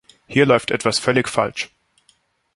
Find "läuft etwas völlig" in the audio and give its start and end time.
0.47-1.29